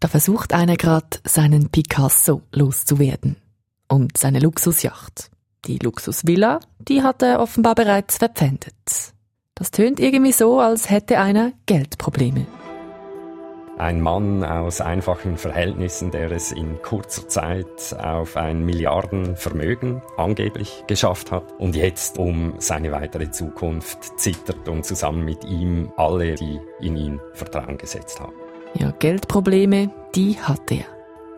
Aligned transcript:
Da 0.00 0.08
versucht 0.08 0.52
einer 0.52 0.76
gerade 0.76 1.18
seinen 1.24 1.70
Picasso 1.70 2.42
loszuwerden. 2.52 3.36
Und 3.88 4.18
seine 4.18 4.40
Luxusjacht. 4.40 5.30
Die 5.64 5.78
Luxusvilla, 5.78 6.60
die 6.78 7.02
hat 7.02 7.22
er 7.22 7.40
offenbar 7.40 7.74
bereits 7.74 8.18
verpfändet. 8.18 8.74
Das 9.54 9.70
tönt 9.70 10.00
irgendwie 10.00 10.32
so, 10.32 10.60
als 10.60 10.90
hätte 10.90 11.18
einer 11.18 11.52
Geldprobleme. 11.66 12.46
Ein 13.78 14.00
Mann 14.00 14.42
aus 14.42 14.80
einfachen 14.80 15.36
Verhältnissen, 15.36 16.10
der 16.10 16.30
es 16.30 16.50
in 16.50 16.80
kurzer 16.80 17.28
Zeit 17.28 17.94
auf 17.98 18.36
ein 18.36 18.64
Milliardenvermögen 18.64 20.00
angeblich 20.16 20.84
geschafft 20.86 21.30
hat 21.30 21.52
und 21.58 21.76
jetzt 21.76 22.18
um 22.18 22.54
seine 22.58 22.90
weitere 22.92 23.30
Zukunft 23.30 24.18
zittert 24.18 24.66
und 24.68 24.86
zusammen 24.86 25.26
mit 25.26 25.44
ihm 25.44 25.92
alle, 25.96 26.36
die 26.36 26.58
in 26.80 26.96
ihn 26.96 27.20
Vertrauen 27.34 27.76
gesetzt 27.76 28.18
haben. 28.18 28.45
Ja, 28.78 28.90
Geldprobleme, 28.90 29.90
die 30.14 30.36
hat 30.38 30.70
er. 30.70 30.84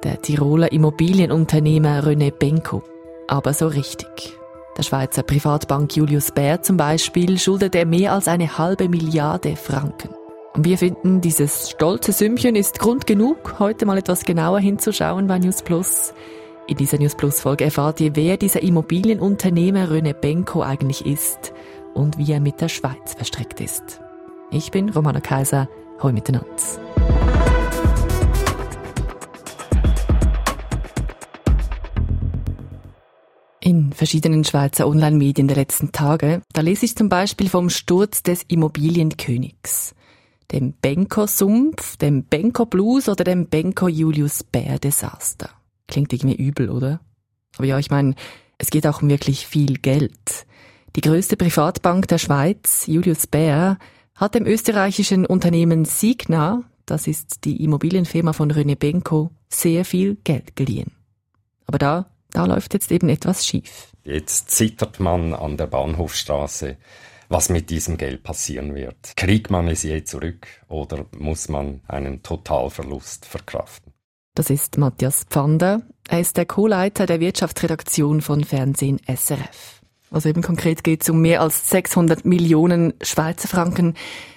Der 0.03 0.21
Tiroler 0.21 0.73
Immobilienunternehmer 0.73 2.03
René 2.03 2.33
Benko. 2.33 2.83
Aber 3.29 3.53
so 3.53 3.69
richtig. 3.69 4.37
Der 4.77 4.83
Schweizer 4.83 5.23
Privatbank 5.23 5.97
Julius 5.97 6.33
Baer 6.33 6.63
zum 6.63 6.77
Beispiel 6.77 7.39
schuldet 7.39 7.75
er 7.75 7.85
mehr 7.85 8.13
als 8.13 8.29
eine 8.29 8.59
halbe 8.59 8.89
Milliarde 8.89 9.57
Franken. 9.57 10.11
Und 10.55 10.65
wir 10.65 10.79
finden, 10.79 11.21
dieses 11.21 11.71
stolze 11.71 12.13
Sümmchen 12.13 12.57
ist 12.57 12.81
Grund 12.81 13.07
genug, 13.07 13.59
heute 13.59 13.87
mal 13.87 13.99
etwas 13.99 14.25
genauer 14.25 14.61
hinzuschauen 14.61 15.27
bei 15.27 15.39
News 15.39 15.63
Plus. 15.63 16.15
In 16.67 16.77
dieser 16.77 16.99
News 16.99 17.15
Plus 17.15 17.41
Folge 17.41 17.65
erfahrt 17.65 18.01
ihr, 18.01 18.17
wer 18.17 18.37
dieser 18.37 18.63
Immobilienunternehmer 18.63 19.89
René 19.89 20.13
Benko 20.13 20.63
eigentlich 20.63 21.07
ist 21.07 21.53
und 21.95 22.19
wie 22.19 22.33
er 22.33 22.41
mit 22.41 22.61
der 22.61 22.69
Schweiz 22.69 23.15
verstrickt 23.15 23.61
ist. 23.61 24.01
Ich 24.51 24.71
bin 24.71 24.89
Romana 24.89 25.21
Kaiser, 25.21 25.69
hoi 26.03 26.13
miteinander. 26.13 26.49
In 33.69 33.93
verschiedenen 33.93 34.45
Schweizer 34.45 34.89
Online-Medien 34.89 35.47
der 35.47 35.59
letzten 35.59 35.93
Tage, 35.93 36.41
da 36.55 36.63
lese 36.63 36.87
ich 36.87 36.97
zum 36.97 37.11
Beispiel 37.11 37.51
vom 37.51 37.69
Sturz 37.69 38.23
des 38.23 38.43
Immobilienkönigs 38.45 39.95
dem 40.51 40.73
Benko-Sumpf, 40.73 41.99
dem 41.99 42.25
Benko-Blues 42.25 43.11
oder 43.11 43.25
dem 43.25 43.49
Benko-Julius-Bär-Desaster. 43.49 45.51
Klingt 45.87 46.15
irgendwie 46.15 46.37
übel, 46.37 46.71
oder? 46.71 47.01
Aber 47.59 47.67
ja, 47.67 47.79
ich 47.79 47.91
meine, 47.91 48.15
es 48.57 48.71
geht 48.71 48.87
auch 48.87 49.03
um 49.03 49.11
wirklich 49.11 49.47
viel 49.47 49.75
Geld. 49.75 50.47
Die 50.97 51.03
größte 51.03 51.37
Privatbank 51.37 52.09
der 52.09 52.17
Schweiz, 52.17 52.87
Julius 52.87 53.27
Bär, 53.27 53.77
hat 54.15 54.35
dem 54.35 54.47
österreichischen 54.47 55.27
Unternehmen 55.27 55.85
Signa, 55.85 56.63
das 56.87 57.07
ist 57.07 57.45
die 57.45 57.63
Immobilienfirma 57.63 58.33
von 58.33 58.51
René 58.51 58.77
Benko, 58.77 59.31
sehr 59.51 59.85
viel 59.85 60.17
Geld 60.25 60.57
geliehen. 60.57 60.93
Aber 61.67 61.77
da, 61.77 62.07
da 62.33 62.45
läuft 62.45 62.75
jetzt 62.75 62.91
eben 62.93 63.09
etwas 63.09 63.47
schief. 63.47 63.93
Jetzt 64.05 64.51
zittert 64.51 65.01
man 65.01 65.35
an 65.35 65.57
der 65.57 65.67
Bahnhofstraße 65.67 66.77
was 67.29 67.49
mit 67.51 67.71
diesem 67.71 67.97
Geld 67.97 68.23
passieren 68.23 68.75
wird. 68.75 69.17
Kriegt 69.17 69.51
man 69.51 69.69
es 69.69 69.83
je 69.83 70.03
zurück 70.05 70.47
oder 70.69 71.07
muss 71.17 71.49
man 71.49 71.81
einen 71.87 72.23
Totalverlust 72.23 73.27
verkraften? 73.27 73.93
Das 74.35 74.51
ist 74.51 74.79
Matthias 74.79 75.25
Pfander. 75.29 75.83
Er 76.09 76.21
ist 76.21 76.37
der 76.37 76.47
Co-Leiter 76.47 77.07
der 77.07 77.21
Wirtschaftsredaktion 77.21 78.21
von 78.21 78.45
Fernsehen 78.45 79.01
SRF. 79.07 79.83
Also 80.11 80.29
eben 80.29 80.43
konkret 80.43 80.85
geht 80.85 81.03
es 81.03 81.11
um 81.11 81.21
mehr 81.21 81.43
als 81.43 81.69
600 81.69 82.25
Millionen 82.25 82.95
Schweizer 83.03 83.49
Franken, 83.49 83.95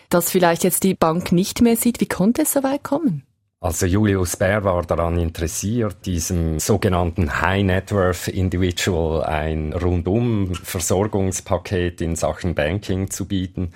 das 0.10 0.30
vielleicht 0.30 0.66
jetzt 0.66 0.84
die 0.84 0.96
Bank 0.96 1.32
nicht 1.32 1.62
mehr 1.62 1.78
sieht. 1.78 2.02
Wie 2.02 2.08
konnte 2.08 2.42
es 2.42 2.52
so 2.52 2.64
weit 2.64 2.84
kommen? 2.84 3.24
Also 3.64 3.86
Julius 3.86 4.38
Baer 4.38 4.64
war 4.64 4.82
daran 4.82 5.20
interessiert, 5.20 6.08
diesem 6.08 6.58
sogenannten 6.58 7.42
High 7.42 7.64
Net 7.64 7.92
Worth 7.92 8.28
Individual 8.28 9.24
ein 9.24 9.74
rundum 9.74 10.56
Versorgungspaket 10.56 12.02
in 12.02 12.16
Sachen 12.16 12.56
Banking 12.56 13.12
zu 13.12 13.28
bieten. 13.28 13.72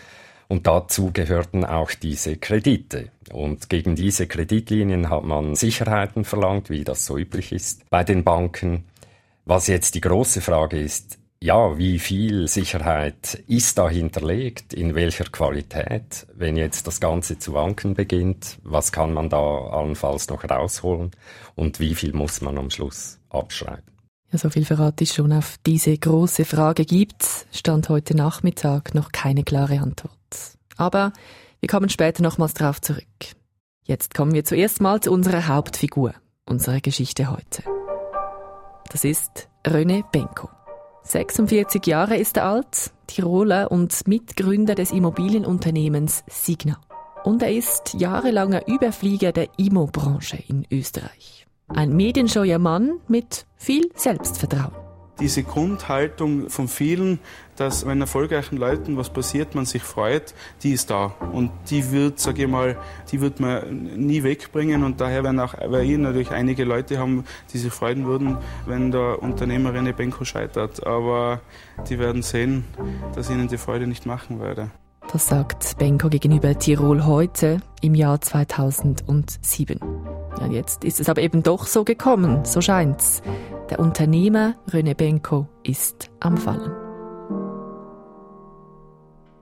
Und 0.48 0.66
dazu 0.66 1.12
gehörten 1.14 1.64
auch 1.64 1.92
diese 1.92 2.36
Kredite. 2.36 3.12
Und 3.32 3.70
gegen 3.70 3.96
diese 3.96 4.26
Kreditlinien 4.26 5.12
hat 5.12 5.24
man 5.24 5.54
Sicherheiten 5.54 6.26
verlangt, 6.26 6.72
wie 6.72 6.84
das 6.84 7.06
so 7.06 7.20
üblich 7.20 7.52
ist 7.52 7.88
bei 7.92 8.04
den 8.04 8.24
Banken. 8.24 8.86
Was 9.46 9.68
jetzt 9.68 9.94
die 9.94 10.02
große 10.02 10.42
Frage 10.42 10.80
ist, 10.80 11.20
ja, 11.46 11.78
wie 11.78 12.00
viel 12.00 12.48
Sicherheit 12.48 13.44
ist 13.48 13.78
da 13.78 13.88
hinterlegt, 13.88 14.74
in 14.74 14.96
welcher 14.96 15.26
Qualität, 15.26 16.26
wenn 16.34 16.58
jetzt 16.58 16.88
das 16.88 17.00
Ganze 17.00 17.38
zu 17.38 17.54
wanken 17.54 17.94
beginnt, 17.94 18.58
was 18.64 18.92
kann 18.92 19.14
man 19.14 19.30
da 19.30 19.38
allenfalls 19.38 20.28
noch 20.28 20.44
rausholen 20.44 21.12
und 21.54 21.80
wie 21.80 21.94
viel 21.94 22.14
muss 22.14 22.42
man 22.42 22.58
am 22.58 22.72
Schluss 22.72 23.20
abschreiben? 23.30 23.84
Ja, 24.32 24.40
so 24.40 24.50
viel 24.50 24.66
verrate 24.66 25.04
ich 25.04 25.14
schon. 25.14 25.32
Auf 25.32 25.58
diese 25.68 25.96
große 25.96 26.46
Frage 26.46 26.84
gibt 26.84 27.24
stand 27.52 27.90
heute 27.90 28.18
Nachmittag 28.18 28.96
noch 28.96 29.12
keine 29.12 29.44
klare 29.44 29.80
Antwort. 29.80 30.12
Aber 30.78 31.14
wir 31.60 31.70
kommen 31.70 31.90
später 31.90 32.24
nochmals 32.24 32.56
drauf 32.56 32.82
zurück. 32.82 33.06
Jetzt 33.84 34.16
kommen 34.16 34.34
wir 34.34 34.46
zuerst 34.46 34.82
mal 34.82 35.00
zu 35.00 35.12
unserer 35.12 35.48
Hauptfigur, 35.48 36.16
unserer 36.48 36.82
Geschichte 36.82 37.30
heute. 37.30 37.62
Das 38.90 39.04
ist 39.04 39.48
René 39.64 40.04
Benko. 40.12 40.55
46 41.06 41.86
Jahre 41.86 42.18
ist 42.18 42.38
er 42.38 42.46
alt, 42.46 42.92
Tiroler 43.08 43.72
und 43.72 44.08
Mitgründer 44.08 44.74
des 44.74 44.92
Immobilienunternehmens 44.92 46.24
Signa. 46.28 46.80
Und 47.24 47.44
er 47.44 47.52
ist 47.52 47.94
jahrelanger 47.94 48.68
Überflieger 48.68 49.32
der 49.32 49.48
IMO-Branche 49.58 50.44
in 50.48 50.66
Österreich. 50.72 51.46
Ein 51.68 51.96
medienscheuer 51.96 52.60
Mann 52.60 53.00
mit 53.08 53.46
viel 53.56 53.90
Selbstvertrauen 53.96 54.85
diese 55.20 55.44
Grundhaltung 55.44 56.50
von 56.50 56.68
vielen, 56.68 57.20
dass 57.56 57.86
wenn 57.86 58.02
erfolgreichen 58.02 58.58
Leuten 58.58 58.98
was 58.98 59.10
passiert, 59.10 59.56
man 59.56 59.66
sich 59.66 59.84
freut, 59.84 60.34
die 60.62 60.74
ist 60.74 60.90
da. 60.90 61.14
Und 61.32 61.52
die 61.70 61.92
wird, 61.92 62.20
sage 62.20 62.44
ich 62.44 62.50
mal, 62.50 62.78
die 63.12 63.22
wird 63.22 63.40
man 63.40 63.86
nie 63.96 64.24
wegbringen. 64.24 64.84
Und 64.84 65.00
daher 65.00 65.24
werden 65.24 65.40
auch, 65.40 65.56
weil 65.68 65.86
ihr 65.86 65.98
natürlich 65.98 66.32
einige 66.32 66.66
Leute 66.66 67.00
haben, 67.00 67.24
die 67.54 67.58
sich 67.58 67.72
freuen 67.72 68.06
würden, 68.06 68.38
wenn 68.66 68.92
der 68.92 69.22
Unternehmer 69.22 69.72
René 69.72 69.94
Benko 69.94 70.26
scheitert. 70.26 70.86
Aber 70.86 71.40
die 71.90 71.98
werden 72.00 72.22
sehen, 72.22 72.66
dass 73.16 73.30
ihnen 73.30 73.48
die 73.48 73.58
Freude 73.58 73.88
nicht 73.88 74.06
machen 74.06 74.42
werde. 74.42 74.72
Das 75.12 75.28
sagt 75.28 75.78
Benko 75.78 76.10
gegenüber 76.10 76.58
Tirol 76.58 77.06
heute 77.06 77.60
im 77.82 77.96
Jahr 77.96 78.20
2007. 78.20 79.80
Ja, 80.40 80.48
jetzt 80.48 80.84
ist 80.84 81.00
es 81.00 81.08
aber 81.08 81.22
eben 81.22 81.44
doch 81.44 81.68
so 81.68 81.84
gekommen, 81.84 82.44
so 82.44 82.60
scheint's. 82.60 83.22
Der 83.70 83.80
Unternehmer 83.80 84.56
René 84.70 84.94
Benko 84.94 85.48
ist 85.64 86.12
am 86.20 86.38
Fallen. 86.38 86.72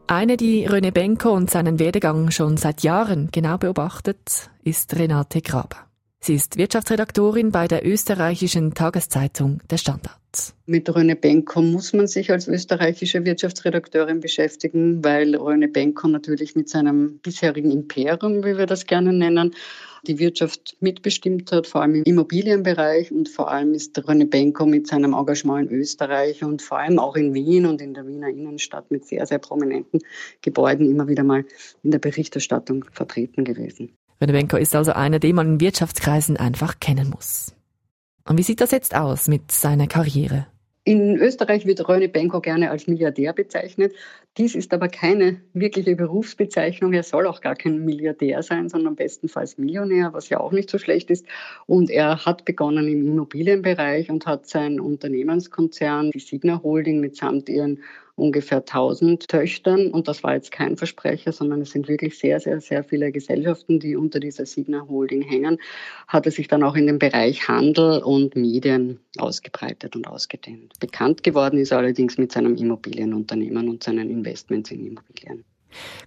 Eine, 0.07 0.37
die 0.37 0.65
René 0.67 0.91
Benko 0.91 1.31
und 1.31 1.49
seinen 1.49 1.77
Werdegang 1.77 2.31
schon 2.31 2.55
seit 2.55 2.83
Jahren 2.83 3.29
genau 3.33 3.57
beobachtet, 3.57 4.49
ist 4.63 4.95
Renate 4.95 5.41
Graber. 5.41 5.75
Sie 6.21 6.35
ist 6.35 6.55
Wirtschaftsredaktorin 6.55 7.51
bei 7.51 7.67
der 7.67 7.85
österreichischen 7.85 8.73
Tageszeitung 8.73 9.59
Der 9.69 9.75
Standard. 9.75 10.21
Mit 10.65 10.87
Röne 10.95 11.17
Benko 11.17 11.61
muss 11.61 11.91
man 11.91 12.07
sich 12.07 12.31
als 12.31 12.47
österreichische 12.47 13.25
Wirtschaftsredakteurin 13.25 14.21
beschäftigen, 14.21 15.03
weil 15.03 15.35
Röne 15.35 15.67
Benko 15.67 16.07
natürlich 16.07 16.55
mit 16.55 16.69
seinem 16.69 17.19
bisherigen 17.19 17.71
Imperium, 17.71 18.45
wie 18.45 18.57
wir 18.57 18.67
das 18.67 18.85
gerne 18.85 19.11
nennen, 19.11 19.53
die 20.07 20.19
Wirtschaft 20.19 20.77
mitbestimmt 20.79 21.51
hat, 21.51 21.67
vor 21.67 21.81
allem 21.81 21.95
im 21.95 22.03
Immobilienbereich. 22.03 23.11
Und 23.11 23.29
vor 23.29 23.49
allem 23.49 23.73
ist 23.73 23.97
René 23.97 24.29
Benko 24.29 24.65
mit 24.65 24.87
seinem 24.87 25.13
Engagement 25.13 25.71
in 25.71 25.79
Österreich 25.79 26.43
und 26.43 26.61
vor 26.61 26.79
allem 26.79 26.99
auch 26.99 27.15
in 27.15 27.33
Wien 27.33 27.65
und 27.65 27.81
in 27.81 27.93
der 27.93 28.05
Wiener 28.07 28.29
Innenstadt 28.29 28.91
mit 28.91 29.05
sehr, 29.05 29.25
sehr 29.25 29.39
prominenten 29.39 29.99
Gebäuden 30.41 30.89
immer 30.89 31.07
wieder 31.07 31.23
mal 31.23 31.45
in 31.83 31.91
der 31.91 31.99
Berichterstattung 31.99 32.85
vertreten 32.91 33.43
gewesen. 33.43 33.93
René 34.21 34.31
Benko 34.31 34.57
ist 34.57 34.75
also 34.75 34.93
einer, 34.93 35.19
den 35.19 35.35
man 35.35 35.53
in 35.53 35.61
Wirtschaftskreisen 35.61 36.37
einfach 36.37 36.79
kennen 36.79 37.09
muss. 37.09 37.53
Und 38.25 38.37
wie 38.37 38.43
sieht 38.43 38.61
das 38.61 38.71
jetzt 38.71 38.95
aus 38.95 39.27
mit 39.27 39.51
seiner 39.51 39.87
Karriere? 39.87 40.47
In 40.85 41.17
Österreich 41.17 41.65
wird 41.65 41.79
René 41.81 42.09
Benko 42.09 42.41
gerne 42.41 42.69
als 42.69 42.87
Milliardär 42.87 43.31
bezeichnet. 43.31 43.93
Dies 44.37 44.55
ist 44.55 44.73
aber 44.73 44.87
keine 44.87 45.41
wirkliche 45.53 45.95
Berufsbezeichnung. 45.95 46.93
Er 46.93 47.03
soll 47.03 47.27
auch 47.27 47.39
gar 47.39 47.55
kein 47.55 47.85
Milliardär 47.85 48.41
sein, 48.41 48.67
sondern 48.67 48.95
bestenfalls 48.95 49.59
Millionär, 49.59 50.11
was 50.13 50.29
ja 50.29 50.39
auch 50.39 50.51
nicht 50.51 50.71
so 50.71 50.79
schlecht 50.79 51.11
ist. 51.11 51.27
Und 51.67 51.91
er 51.91 52.25
hat 52.25 52.43
begonnen 52.43 52.87
im 52.87 53.05
Immobilienbereich 53.05 54.09
und 54.09 54.25
hat 54.25 54.47
sein 54.47 54.79
Unternehmenskonzern, 54.79 56.09
die 56.09 56.19
Signa 56.19 56.63
Holding, 56.63 56.99
mitsamt 56.99 57.47
ihren 57.47 57.79
ungefähr 58.15 58.59
1000 58.59 59.27
Töchtern. 59.27 59.89
Und 59.89 60.07
das 60.07 60.23
war 60.23 60.35
jetzt 60.35 60.51
kein 60.51 60.77
Versprecher, 60.77 61.31
sondern 61.31 61.61
es 61.61 61.71
sind 61.71 61.87
wirklich 61.87 62.17
sehr, 62.17 62.39
sehr, 62.39 62.61
sehr 62.61 62.83
viele 62.83 63.11
Gesellschaften, 63.11 63.79
die 63.79 63.95
unter 63.95 64.19
dieser 64.19 64.45
Signa 64.45 64.87
Holding 64.87 65.21
hängen. 65.21 65.57
Hat 66.07 66.25
er 66.25 66.31
sich 66.31 66.47
dann 66.47 66.63
auch 66.63 66.75
in 66.75 66.87
den 66.87 66.99
Bereich 66.99 67.47
Handel 67.47 68.03
und 68.03 68.35
Medien 68.35 68.99
ausgebreitet 69.17 69.95
und 69.95 70.07
ausgedehnt. 70.07 70.73
Bekannt 70.79 71.23
geworden 71.23 71.57
ist 71.59 71.71
er 71.71 71.79
allerdings 71.79 72.17
mit 72.17 72.31
seinem 72.31 72.55
Immobilienunternehmen 72.55 73.69
und 73.69 73.83
seinen 73.83 74.09
Investments 74.23 74.71
in 74.71 74.85
Immobilien. 74.85 75.43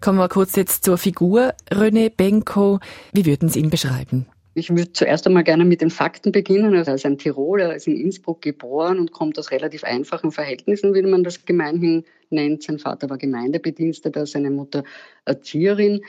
Kommen 0.01 0.19
wir 0.19 0.29
kurz 0.29 0.57
jetzt 0.57 0.85
zur 0.85 0.97
Figur 0.97 1.55
René 1.71 2.11
Benko. 2.11 2.81
Wie 3.13 3.27
würden 3.27 3.49
Sie 3.49 3.61
ihn 3.61 3.71
beschreiben? 3.71 4.27
Ich 4.55 4.71
würde 4.71 4.91
zuerst 4.93 5.27
einmal 5.27 5.45
gerne 5.45 5.67
mit 5.67 5.83
den 5.83 5.91
Fakten 5.91 6.33
beginnen. 6.33 6.75
Also 6.75 6.93
er 6.93 6.95
ist 6.95 7.05
ein 7.05 7.19
Tiroler, 7.19 7.67
er 7.67 7.77
ist 7.77 7.87
in 7.87 7.97
Innsbruck 7.97 8.41
geboren 8.41 8.99
und 8.99 9.13
kommt 9.13 9.39
aus 9.39 9.51
relativ 9.51 9.85
einfachen 9.85 10.33
Verhältnissen, 10.33 10.95
wie 10.95 11.03
man 11.03 11.25
das 11.25 11.45
gemeinhin 11.45 12.05
nennt. 12.31 12.63
Sein 12.63 12.79
Vater 12.79 13.11
war 13.11 13.19
Gemeindebediensteter, 13.19 14.25
seine 14.25 14.51
Mutter 14.51 14.83
Erzieherin. 15.27 16.01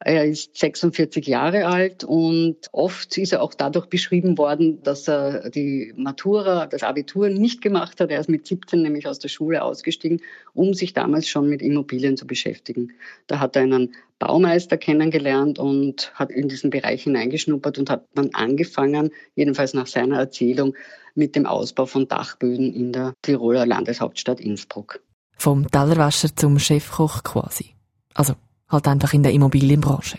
Er 0.00 0.24
ist 0.24 0.56
46 0.56 1.26
Jahre 1.26 1.66
alt 1.66 2.04
und 2.04 2.56
oft 2.72 3.16
ist 3.16 3.32
er 3.32 3.42
auch 3.42 3.54
dadurch 3.54 3.86
beschrieben 3.86 4.36
worden, 4.36 4.82
dass 4.82 5.08
er 5.08 5.50
die 5.50 5.92
Matura, 5.96 6.66
das 6.66 6.82
Abitur 6.82 7.28
nicht 7.28 7.62
gemacht 7.62 8.00
hat. 8.00 8.10
Er 8.10 8.20
ist 8.20 8.28
mit 8.28 8.46
17 8.46 8.82
nämlich 8.82 9.06
aus 9.06 9.18
der 9.18 9.28
Schule 9.28 9.62
ausgestiegen, 9.62 10.20
um 10.52 10.74
sich 10.74 10.92
damals 10.92 11.28
schon 11.28 11.48
mit 11.48 11.62
Immobilien 11.62 12.16
zu 12.16 12.26
beschäftigen. 12.26 12.92
Da 13.26 13.38
hat 13.38 13.56
er 13.56 13.62
einen 13.62 13.94
Baumeister 14.18 14.76
kennengelernt 14.76 15.58
und 15.58 16.12
hat 16.14 16.30
in 16.30 16.48
diesen 16.48 16.70
Bereich 16.70 17.04
hineingeschnuppert 17.04 17.78
und 17.78 17.90
hat 17.90 18.06
dann 18.14 18.30
angefangen, 18.32 19.10
jedenfalls 19.34 19.74
nach 19.74 19.86
seiner 19.86 20.18
Erzählung, 20.18 20.74
mit 21.14 21.36
dem 21.36 21.46
Ausbau 21.46 21.86
von 21.86 22.08
Dachböden 22.08 22.72
in 22.74 22.92
der 22.92 23.14
Tiroler 23.22 23.66
Landeshauptstadt 23.66 24.40
Innsbruck. 24.40 25.00
Vom 25.36 25.70
Tellerwäscher 25.70 26.34
zum 26.34 26.58
Chefkoch 26.58 27.22
quasi. 27.22 27.74
Also 28.14 28.34
halt 28.74 28.88
einfach 28.88 29.14
in 29.14 29.22
der 29.22 29.32
Immobilienbranche. 29.32 30.18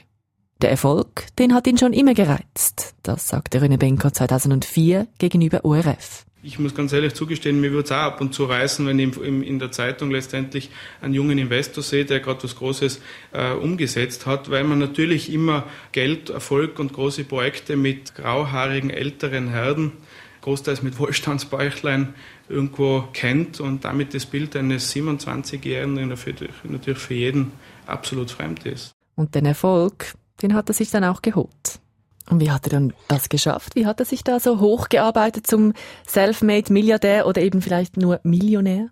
Der 0.61 0.71
Erfolg, 0.71 1.27
den 1.37 1.53
hat 1.53 1.67
ihn 1.67 1.77
schon 1.77 1.93
immer 1.93 2.13
gereizt. 2.13 2.95
Das 3.03 3.27
sagte 3.27 3.59
René 3.59 3.77
Benko 3.77 4.09
2004 4.09 5.07
gegenüber 5.17 5.65
ORF. 5.65 6.25
Ich 6.43 6.59
muss 6.59 6.75
ganz 6.75 6.93
ehrlich 6.93 7.15
zugestehen, 7.15 7.59
mir 7.59 7.71
würde 7.71 7.85
es 7.85 7.91
auch 7.91 7.95
ab 7.95 8.21
und 8.21 8.33
zu 8.35 8.45
reißen, 8.45 8.85
wenn 8.85 8.99
ich 8.99 9.17
in 9.17 9.57
der 9.57 9.71
Zeitung 9.71 10.11
letztendlich 10.11 10.69
einen 11.01 11.15
jungen 11.15 11.39
Investor 11.39 11.83
sehe, 11.83 12.05
der 12.05 12.19
gerade 12.19 12.43
was 12.43 12.55
Großes 12.55 13.01
äh, 13.33 13.53
umgesetzt 13.53 14.27
hat, 14.27 14.51
weil 14.51 14.63
man 14.63 14.77
natürlich 14.77 15.33
immer 15.33 15.63
Geld, 15.91 16.29
Erfolg 16.29 16.77
und 16.77 16.93
große 16.93 17.23
Projekte 17.23 17.75
mit 17.75 18.13
grauhaarigen 18.13 18.91
älteren 18.91 19.49
Herden, 19.49 19.93
großteils 20.41 20.83
mit 20.83 20.99
Wohlstandsbäuchlein, 20.99 22.13
irgendwo 22.47 23.05
kennt 23.11 23.59
und 23.59 23.83
damit 23.83 24.13
das 24.13 24.27
Bild 24.27 24.55
eines 24.55 24.95
27-Jährigen 24.95 25.95
natürlich 26.05 26.99
für 26.99 27.13
jeden 27.15 27.53
absolut 27.87 28.31
fremd 28.31 28.65
ist. 28.65 28.93
Und 29.15 29.35
den 29.35 29.45
Erfolg, 29.45 30.15
den 30.41 30.53
hat 30.53 30.69
er 30.69 30.73
sich 30.73 30.91
dann 30.91 31.03
auch 31.03 31.21
geholt. 31.21 31.79
Und 32.29 32.39
wie 32.39 32.51
hat 32.51 32.65
er 32.65 32.71
dann 32.71 32.93
das 33.07 33.29
geschafft? 33.29 33.75
Wie 33.75 33.85
hat 33.85 33.99
er 33.99 34.05
sich 34.05 34.23
da 34.23 34.39
so 34.39 34.59
hochgearbeitet 34.59 35.45
zum 35.45 35.73
Selfmade-Milliardär 36.07 37.27
oder 37.27 37.41
eben 37.41 37.61
vielleicht 37.61 37.97
nur 37.97 38.19
Millionär? 38.23 38.89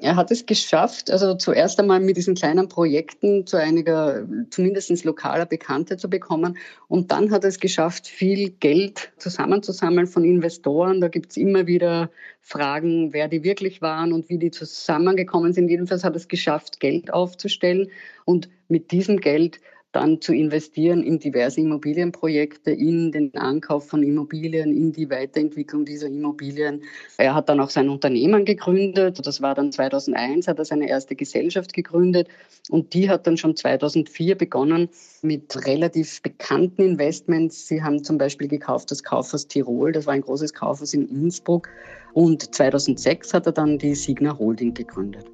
Er 0.00 0.16
hat 0.16 0.30
es 0.30 0.46
geschafft, 0.46 1.10
also 1.10 1.34
zuerst 1.34 1.78
einmal 1.78 2.00
mit 2.00 2.16
diesen 2.16 2.34
kleinen 2.34 2.68
Projekten 2.68 3.46
zu 3.46 3.56
einiger, 3.56 4.26
zumindest 4.50 5.04
lokaler 5.04 5.46
Bekannte 5.46 5.96
zu 5.96 6.08
bekommen. 6.08 6.56
Und 6.88 7.12
dann 7.12 7.30
hat 7.30 7.44
er 7.44 7.48
es 7.48 7.60
geschafft, 7.60 8.06
viel 8.06 8.50
Geld 8.50 9.12
zusammenzusammeln 9.18 10.06
von 10.06 10.24
Investoren. 10.24 11.00
Da 11.00 11.08
gibt 11.08 11.30
es 11.30 11.36
immer 11.36 11.66
wieder 11.66 12.10
Fragen, 12.40 13.12
wer 13.12 13.28
die 13.28 13.44
wirklich 13.44 13.82
waren 13.82 14.12
und 14.12 14.28
wie 14.28 14.38
die 14.38 14.50
zusammengekommen 14.50 15.52
sind. 15.52 15.68
Jedenfalls 15.68 16.04
hat 16.04 16.14
er 16.14 16.16
es 16.16 16.28
geschafft, 16.28 16.80
Geld 16.80 17.12
aufzustellen. 17.12 17.90
Und 18.24 18.48
mit 18.68 18.92
diesem 18.92 19.18
Geld 19.18 19.60
dann 19.92 20.20
zu 20.20 20.32
investieren 20.32 21.02
in 21.02 21.18
diverse 21.18 21.60
Immobilienprojekte, 21.60 22.70
in 22.70 23.10
den 23.10 23.34
Ankauf 23.34 23.88
von 23.88 24.02
Immobilien, 24.02 24.76
in 24.76 24.92
die 24.92 25.10
Weiterentwicklung 25.10 25.84
dieser 25.84 26.06
Immobilien. 26.06 26.82
Er 27.16 27.34
hat 27.34 27.48
dann 27.48 27.60
auch 27.60 27.70
sein 27.70 27.88
Unternehmen 27.88 28.44
gegründet. 28.44 29.26
Das 29.26 29.42
war 29.42 29.54
dann 29.54 29.72
2001, 29.72 30.46
hat 30.46 30.58
er 30.58 30.64
seine 30.64 30.88
erste 30.88 31.16
Gesellschaft 31.16 31.72
gegründet. 31.72 32.28
Und 32.70 32.94
die 32.94 33.10
hat 33.10 33.26
dann 33.26 33.36
schon 33.36 33.56
2004 33.56 34.36
begonnen 34.36 34.88
mit 35.22 35.66
relativ 35.66 36.22
bekannten 36.22 36.82
Investments. 36.82 37.66
Sie 37.66 37.82
haben 37.82 38.04
zum 38.04 38.16
Beispiel 38.16 38.46
gekauft 38.46 38.90
das 38.92 39.02
Kaufhaus 39.02 39.48
Tirol. 39.48 39.90
Das 39.90 40.06
war 40.06 40.14
ein 40.14 40.22
großes 40.22 40.54
Kaufhaus 40.54 40.94
in 40.94 41.08
Innsbruck. 41.08 41.68
Und 42.12 42.54
2006 42.54 43.34
hat 43.34 43.46
er 43.46 43.52
dann 43.52 43.78
die 43.78 43.94
Signa 43.94 44.38
Holding 44.38 44.74
gegründet. 44.74 45.26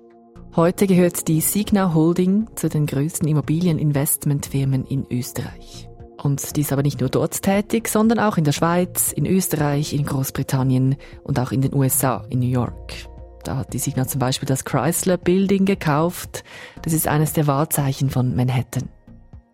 Heute 0.54 0.86
gehört 0.86 1.28
die 1.28 1.40
Signa 1.40 1.92
Holding 1.94 2.46
zu 2.54 2.68
den 2.68 2.86
größten 2.86 3.28
Immobilieninvestmentfirmen 3.28 4.84
in 4.86 5.06
Österreich. 5.10 5.88
Und 6.22 6.56
die 6.56 6.62
ist 6.62 6.72
aber 6.72 6.82
nicht 6.82 7.00
nur 7.00 7.10
dort 7.10 7.42
tätig, 7.42 7.88
sondern 7.88 8.18
auch 8.18 8.36
in 8.36 8.44
der 8.44 8.52
Schweiz, 8.52 9.12
in 9.12 9.26
Österreich, 9.26 9.92
in 9.92 10.06
Großbritannien 10.06 10.96
und 11.22 11.38
auch 11.38 11.52
in 11.52 11.60
den 11.60 11.74
USA, 11.74 12.24
in 12.30 12.40
New 12.40 12.48
York. 12.48 12.94
Da 13.44 13.58
hat 13.58 13.72
die 13.74 13.78
Signa 13.78 14.06
zum 14.08 14.18
Beispiel 14.18 14.48
das 14.48 14.64
Chrysler 14.64 15.18
Building 15.18 15.66
gekauft. 15.66 16.42
Das 16.82 16.92
ist 16.92 17.06
eines 17.06 17.32
der 17.32 17.46
Wahrzeichen 17.46 18.10
von 18.10 18.34
Manhattan. 18.34 18.88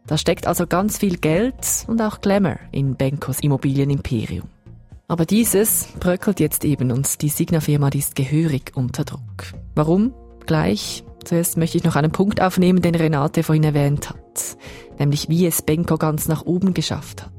Da 0.06 0.17
steckt 0.17 0.46
also 0.46 0.67
ganz 0.67 0.99
viel 0.99 1.19
Geld 1.19 1.84
und 1.88 2.00
auch 2.00 2.20
Glamour 2.20 2.58
in 2.70 2.96
Benkos 2.96 3.40
Immobilienimperium. 3.40 4.49
Aber 5.08 5.26
dieses 5.26 5.88
bröckelt 6.00 6.40
jetzt 6.40 6.64
eben 6.64 6.90
und 6.90 7.20
die 7.20 7.29
Signa-Firma 7.29 7.88
ist 7.88 8.14
gehörig 8.14 8.73
unter 8.75 9.05
Druck. 9.05 9.52
Warum? 9.75 10.14
Gleich. 10.46 11.04
Zuerst 11.24 11.56
möchte 11.56 11.78
ich 11.78 11.84
noch 11.84 11.96
einen 11.96 12.10
Punkt 12.10 12.40
aufnehmen, 12.40 12.82
den 12.82 12.94
Renate 12.94 13.42
vorhin 13.42 13.64
erwähnt 13.64 14.10
hat, 14.10 14.56
nämlich 14.98 15.28
wie 15.28 15.46
es 15.46 15.62
Benko 15.62 15.96
ganz 15.96 16.26
nach 16.28 16.44
oben 16.44 16.74
geschafft 16.74 17.22
hat. 17.22 17.32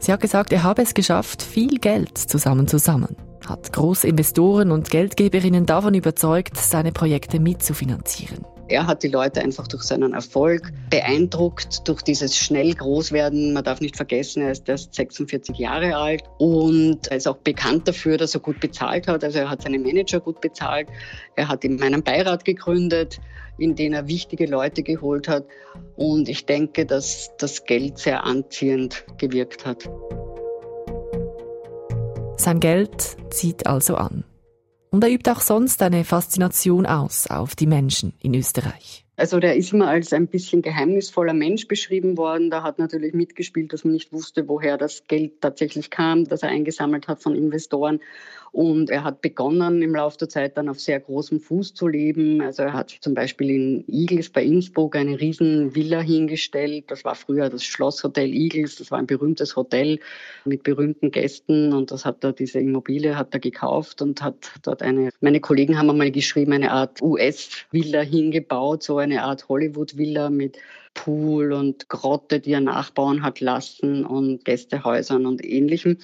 Sie 0.00 0.12
hat 0.12 0.20
gesagt, 0.20 0.52
er 0.52 0.62
habe 0.62 0.82
es 0.82 0.94
geschafft, 0.94 1.42
viel 1.42 1.78
Geld 1.78 2.16
zusammenzusammeln, 2.16 3.16
hat 3.46 3.72
große 3.72 4.06
Investoren 4.06 4.70
und 4.70 4.90
Geldgeberinnen 4.90 5.66
davon 5.66 5.94
überzeugt, 5.94 6.56
seine 6.56 6.92
Projekte 6.92 7.40
mitzufinanzieren. 7.40 8.44
Er 8.68 8.88
hat 8.88 9.04
die 9.04 9.08
Leute 9.08 9.40
einfach 9.40 9.68
durch 9.68 9.84
seinen 9.84 10.12
Erfolg 10.12 10.72
beeindruckt, 10.90 11.86
durch 11.86 12.02
dieses 12.02 12.36
schnell 12.36 12.74
Großwerden. 12.74 13.52
Man 13.52 13.62
darf 13.62 13.80
nicht 13.80 13.96
vergessen, 13.96 14.42
er 14.42 14.50
ist 14.50 14.68
erst 14.68 14.92
46 14.94 15.56
Jahre 15.56 15.96
alt 15.96 16.24
und 16.38 17.06
er 17.06 17.16
ist 17.16 17.28
auch 17.28 17.36
bekannt 17.36 17.86
dafür, 17.86 18.16
dass 18.16 18.34
er 18.34 18.40
gut 18.40 18.58
bezahlt 18.58 19.06
hat. 19.06 19.22
Also 19.22 19.38
er 19.38 19.50
hat 19.50 19.62
seine 19.62 19.78
Manager 19.78 20.18
gut 20.18 20.40
bezahlt. 20.40 20.88
Er 21.36 21.46
hat 21.46 21.64
in 21.64 21.76
meinem 21.76 22.02
Beirat 22.02 22.44
gegründet, 22.44 23.20
in 23.56 23.76
den 23.76 23.92
er 23.92 24.08
wichtige 24.08 24.46
Leute 24.46 24.82
geholt 24.82 25.28
hat. 25.28 25.44
Und 25.94 26.28
ich 26.28 26.44
denke, 26.44 26.86
dass 26.86 27.30
das 27.38 27.66
Geld 27.66 27.98
sehr 27.98 28.24
anziehend 28.24 29.04
gewirkt 29.16 29.64
hat. 29.64 29.88
Sein 32.36 32.58
Geld 32.58 33.16
zieht 33.30 33.66
also 33.66 33.94
an. 33.94 34.24
Und 34.90 35.04
er 35.04 35.10
übt 35.10 35.30
auch 35.30 35.40
sonst 35.40 35.82
eine 35.82 36.04
Faszination 36.04 36.86
aus 36.86 37.26
auf 37.26 37.56
die 37.56 37.66
Menschen 37.66 38.14
in 38.20 38.34
Österreich. 38.34 39.05
Also 39.18 39.40
der 39.40 39.56
ist 39.56 39.72
immer 39.72 39.88
als 39.88 40.12
ein 40.12 40.26
bisschen 40.26 40.60
geheimnisvoller 40.60 41.32
Mensch 41.32 41.68
beschrieben 41.68 42.18
worden. 42.18 42.50
Da 42.50 42.62
hat 42.62 42.78
natürlich 42.78 43.14
mitgespielt, 43.14 43.72
dass 43.72 43.84
man 43.84 43.94
nicht 43.94 44.12
wusste, 44.12 44.46
woher 44.46 44.76
das 44.76 45.04
Geld 45.08 45.40
tatsächlich 45.40 45.88
kam, 45.88 46.24
das 46.24 46.42
er 46.42 46.50
eingesammelt 46.50 47.08
hat 47.08 47.22
von 47.22 47.34
Investoren. 47.34 48.00
Und 48.52 48.88
er 48.88 49.04
hat 49.04 49.20
begonnen, 49.20 49.82
im 49.82 49.94
Laufe 49.94 50.16
der 50.16 50.30
Zeit 50.30 50.56
dann 50.56 50.70
auf 50.70 50.80
sehr 50.80 50.98
großem 50.98 51.40
Fuß 51.40 51.74
zu 51.74 51.88
leben. 51.88 52.40
Also 52.40 52.62
er 52.62 52.72
hat 52.72 52.90
zum 52.90 53.12
Beispiel 53.12 53.50
in 53.50 53.84
Igels 53.86 54.30
bei 54.30 54.42
Innsbruck 54.42 54.96
eine 54.96 55.20
riesen 55.20 55.74
Villa 55.74 56.00
hingestellt. 56.00 56.84
Das 56.88 57.04
war 57.04 57.14
früher 57.14 57.50
das 57.50 57.64
Schlosshotel 57.64 58.32
Igels. 58.32 58.76
Das 58.76 58.90
war 58.90 58.98
ein 58.98 59.06
berühmtes 59.06 59.56
Hotel 59.56 59.98
mit 60.46 60.62
berühmten 60.62 61.10
Gästen. 61.10 61.74
Und 61.74 61.90
das 61.90 62.06
hat 62.06 62.24
er, 62.24 62.32
diese 62.32 62.58
Immobilie 62.58 63.16
hat 63.16 63.34
er 63.34 63.40
gekauft 63.40 64.00
und 64.00 64.22
hat 64.22 64.52
dort 64.62 64.80
eine, 64.80 65.10
meine 65.20 65.40
Kollegen 65.40 65.78
haben 65.78 65.90
einmal 65.90 66.10
geschrieben, 66.10 66.52
eine 66.52 66.70
Art 66.70 67.02
US-Villa 67.02 68.00
hingebaut, 68.00 68.82
so 68.82 68.98
eine 69.06 69.22
Art 69.22 69.48
Hollywood-Villa 69.48 70.30
mit 70.30 70.58
Pool 70.94 71.52
und 71.52 71.88
Grotte, 71.88 72.40
die 72.40 72.52
er 72.52 72.60
nachbauen 72.60 73.22
hat 73.22 73.40
lassen 73.40 74.04
und 74.04 74.44
Gästehäusern 74.44 75.26
und 75.26 75.44
ähnlichem 75.44 75.98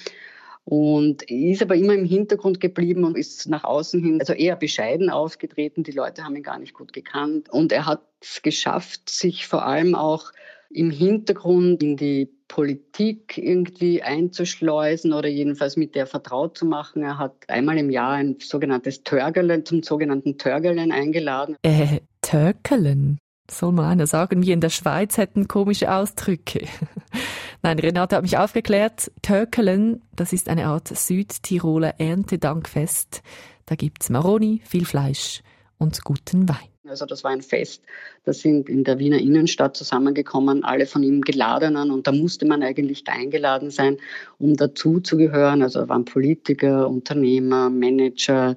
und 0.64 1.22
ist 1.28 1.62
aber 1.62 1.74
immer 1.74 1.94
im 1.94 2.04
Hintergrund 2.04 2.60
geblieben 2.60 3.04
und 3.04 3.16
ist 3.16 3.48
nach 3.48 3.64
außen 3.64 4.02
hin 4.02 4.20
also 4.20 4.32
eher 4.32 4.56
bescheiden 4.56 5.10
aufgetreten. 5.10 5.82
Die 5.82 5.92
Leute 5.92 6.24
haben 6.24 6.36
ihn 6.36 6.42
gar 6.42 6.58
nicht 6.58 6.74
gut 6.74 6.92
gekannt 6.92 7.48
und 7.50 7.72
er 7.72 7.86
hat 7.86 8.02
es 8.20 8.42
geschafft, 8.42 9.10
sich 9.10 9.46
vor 9.46 9.66
allem 9.66 9.94
auch 9.94 10.30
im 10.70 10.90
Hintergrund 10.90 11.82
in 11.82 11.96
die 11.96 12.30
Politik 12.48 13.38
irgendwie 13.38 14.02
einzuschleusen 14.02 15.12
oder 15.12 15.28
jedenfalls 15.28 15.76
mit 15.76 15.94
der 15.94 16.06
vertraut 16.06 16.56
zu 16.56 16.64
machen. 16.64 17.02
Er 17.02 17.18
hat 17.18 17.34
einmal 17.48 17.78
im 17.78 17.90
Jahr 17.90 18.12
ein 18.12 18.36
sogenanntes 18.40 19.02
Törgelen 19.02 19.64
zum 19.64 19.82
sogenannten 19.82 20.38
Törgelen 20.38 20.92
eingeladen. 20.92 21.56
Äh, 21.62 22.00
Törkelen? 22.22 23.18
Soll 23.50 23.72
mal 23.72 23.90
einer 23.90 24.06
sagen, 24.06 24.42
wir 24.42 24.54
in 24.54 24.60
der 24.60 24.70
Schweiz 24.70 25.18
hätten 25.18 25.48
komische 25.48 25.92
Ausdrücke. 25.92 26.66
Nein, 27.62 27.78
Renate 27.78 28.16
hat 28.16 28.22
mich 28.22 28.38
aufgeklärt. 28.38 29.10
Tökelen, 29.20 30.00
das 30.16 30.32
ist 30.32 30.48
eine 30.48 30.66
Art 30.66 30.88
Südtiroler 30.88 32.00
Erntedankfest. 32.00 33.22
Da 33.66 33.74
gibt's 33.74 34.08
Maroni, 34.08 34.62
viel 34.64 34.86
Fleisch 34.86 35.42
und 35.78 36.02
guten 36.04 36.48
Wein. 36.48 36.72
Also 36.88 37.06
das 37.06 37.22
war 37.22 37.30
ein 37.30 37.42
Fest, 37.42 37.82
da 38.24 38.32
sind 38.32 38.68
in 38.68 38.82
der 38.82 38.98
Wiener 38.98 39.18
Innenstadt 39.18 39.76
zusammengekommen, 39.76 40.64
alle 40.64 40.86
von 40.86 41.04
ihm 41.04 41.20
Geladenen 41.22 41.92
und 41.92 42.08
da 42.08 42.12
musste 42.12 42.44
man 42.44 42.62
eigentlich 42.62 43.04
eingeladen 43.06 43.70
sein, 43.70 43.98
um 44.38 44.56
dazuzugehören. 44.56 45.62
Also 45.62 45.80
da 45.80 45.88
waren 45.88 46.04
Politiker, 46.04 46.88
Unternehmer, 46.88 47.70
Manager, 47.70 48.56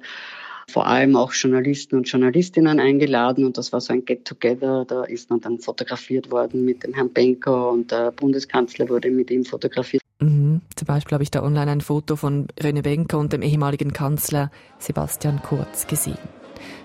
vor 0.68 0.86
allem 0.86 1.16
auch 1.16 1.32
Journalisten 1.32 1.96
und 1.96 2.08
Journalistinnen 2.08 2.80
eingeladen 2.80 3.44
und 3.44 3.56
das 3.56 3.72
war 3.72 3.80
so 3.80 3.92
ein 3.92 4.04
Get-Together. 4.04 4.84
Da 4.86 5.04
ist 5.04 5.30
man 5.30 5.40
dann 5.40 5.58
fotografiert 5.58 6.30
worden 6.30 6.64
mit 6.64 6.82
dem 6.82 6.92
Herrn 6.92 7.10
Benko 7.10 7.70
und 7.70 7.92
der 7.92 8.10
Bundeskanzler 8.10 8.88
wurde 8.88 9.10
mit 9.10 9.30
ihm 9.30 9.44
fotografiert. 9.44 10.02
Mhm. 10.18 10.60
Zum 10.74 10.86
Beispiel 10.86 11.14
habe 11.14 11.22
ich 11.22 11.30
da 11.30 11.42
online 11.42 11.70
ein 11.70 11.80
Foto 11.80 12.16
von 12.16 12.48
René 12.58 12.82
Benko 12.82 13.18
und 13.18 13.32
dem 13.32 13.42
ehemaligen 13.42 13.92
Kanzler 13.92 14.50
Sebastian 14.78 15.40
Kurz 15.42 15.86
gesehen. 15.86 16.18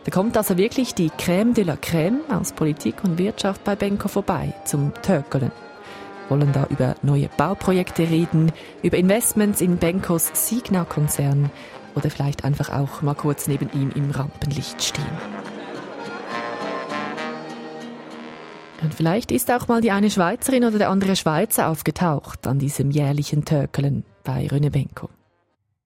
Da 0.03 0.11
kommt 0.11 0.37
also 0.37 0.57
wirklich 0.57 0.93
die 0.93 1.09
Crème 1.09 1.53
de 1.53 1.63
la 1.63 1.75
Crème 1.75 2.19
aus 2.29 2.51
Politik 2.53 3.03
und 3.03 3.17
Wirtschaft 3.17 3.63
bei 3.63 3.75
Benko 3.75 4.07
vorbei 4.07 4.53
zum 4.65 4.93
Tökeln. 5.01 5.51
Wollen 6.29 6.51
da 6.53 6.67
über 6.69 6.95
neue 7.01 7.29
Bauprojekte 7.35 8.03
reden, 8.03 8.51
über 8.83 8.97
Investments 8.97 9.59
in 9.59 9.77
Benkos 9.77 10.31
Signa-Konzern 10.33 11.49
oder 11.95 12.09
vielleicht 12.09 12.43
einfach 12.43 12.69
auch 12.69 13.01
mal 13.01 13.15
kurz 13.15 13.47
neben 13.47 13.69
ihm 13.73 13.91
im 13.95 14.11
Rampenlicht 14.11 14.81
stehen. 14.83 15.05
Und 18.81 18.93
vielleicht 18.93 19.31
ist 19.31 19.51
auch 19.51 19.67
mal 19.67 19.81
die 19.81 19.91
eine 19.91 20.09
Schweizerin 20.09 20.63
oder 20.63 20.79
der 20.79 20.89
andere 20.89 21.15
Schweizer 21.15 21.67
aufgetaucht 21.69 22.47
an 22.47 22.57
diesem 22.57 22.89
jährlichen 22.89 23.45
Tökeln 23.45 24.03
bei 24.23 24.47
René 24.47 24.71
Benko. 24.71 25.09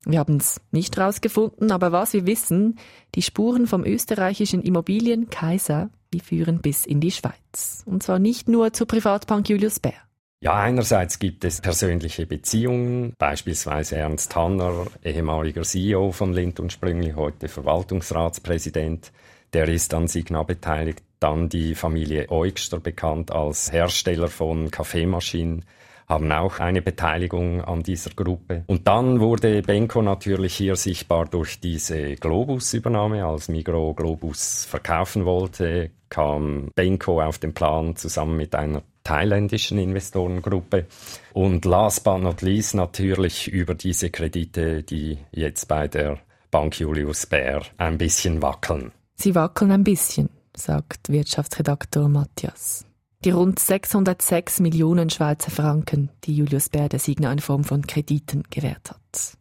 Wir 0.05 0.19
haben 0.19 0.37
es 0.37 0.61
nicht 0.71 0.97
rausgefunden, 0.97 1.71
aber 1.71 1.91
was 1.91 2.13
wir 2.13 2.25
wissen, 2.25 2.77
die 3.15 3.23
Spuren 3.23 3.67
vom 3.67 3.83
österreichischen 3.83 4.61
Immobilien 4.61 5.29
Kaiser, 5.29 5.89
die 6.13 6.19
führen 6.19 6.61
bis 6.61 6.85
in 6.85 7.01
die 7.01 7.11
Schweiz. 7.11 7.83
Und 7.85 8.03
zwar 8.03 8.19
nicht 8.19 8.47
nur 8.47 8.71
zur 8.71 8.87
Privatbank 8.87 9.49
Julius 9.49 9.79
Baer. 9.79 10.04
Ja, 10.45 10.57
einerseits 10.57 11.17
gibt 11.17 11.43
es 11.43 11.59
persönliche 11.59 12.27
Beziehungen, 12.27 13.15
beispielsweise 13.17 13.95
Ernst 13.95 14.35
Hanner, 14.35 14.85
ehemaliger 15.03 15.63
CEO 15.63 16.11
von 16.11 16.33
Lind 16.33 16.59
und 16.59 16.71
Sprüngli, 16.71 17.13
heute 17.15 17.47
Verwaltungsratspräsident, 17.47 19.11
der 19.53 19.67
ist 19.67 19.91
an 19.95 20.07
Signa 20.07 20.43
beteiligt. 20.43 21.01
Dann 21.19 21.49
die 21.49 21.73
Familie 21.73 22.29
Eugster, 22.29 22.79
bekannt 22.79 23.31
als 23.31 23.71
Hersteller 23.71 24.27
von 24.27 24.69
Kaffeemaschinen, 24.69 25.65
haben 26.07 26.31
auch 26.31 26.59
eine 26.59 26.83
Beteiligung 26.83 27.61
an 27.61 27.81
dieser 27.81 28.11
Gruppe. 28.11 28.65
Und 28.67 28.87
dann 28.87 29.19
wurde 29.21 29.63
Benko 29.63 30.03
natürlich 30.03 30.53
hier 30.53 30.75
sichtbar 30.75 31.25
durch 31.25 31.59
diese 31.59 32.17
Globus-Übernahme, 32.17 33.25
als 33.25 33.47
Migro 33.47 33.95
Globus 33.95 34.65
verkaufen 34.65 35.25
wollte, 35.25 35.89
kam 36.09 36.69
Benko 36.75 37.19
auf 37.19 37.39
den 37.39 37.55
Plan 37.55 37.95
zusammen 37.95 38.37
mit 38.37 38.53
einer 38.53 38.83
thailändischen 39.05 39.77
Investorengruppe. 39.77 40.87
Und 41.31 41.63
last 41.63 42.03
but 42.03 42.21
not 42.21 42.41
least 42.41 42.75
natürlich 42.75 43.47
über 43.47 43.75
diese 43.75 44.09
Kredite, 44.09 44.83
die 44.83 45.17
jetzt 45.31 45.69
bei 45.69 45.87
der 45.87 46.19
Bank 46.51 46.77
Julius 46.77 47.25
Baer 47.25 47.61
ein 47.77 47.97
bisschen 47.97 48.41
wackeln. 48.41 48.91
Sie 49.15 49.33
wackeln 49.33 49.71
ein 49.71 49.85
bisschen, 49.85 50.29
sagt 50.55 51.09
Wirtschaftsredaktor 51.09 52.09
Matthias. 52.09 52.85
Die 53.23 53.31
rund 53.31 53.59
606 53.59 54.59
Millionen 54.59 55.09
Schweizer 55.09 55.49
Franken, 55.49 56.09
die 56.25 56.35
Julius 56.35 56.69
Baer 56.69 56.89
der 56.89 56.99
Signa 56.99 57.31
in 57.31 57.39
Form 57.39 57.63
von 57.63 57.87
Krediten 57.87 58.43
gewährt 58.49 58.91
hat. 58.91 59.37